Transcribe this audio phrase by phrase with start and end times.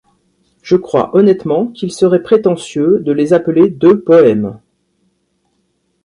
[0.63, 4.59] Je crois honnêtement qu'il serait prétentieux de les appeler de poèmes.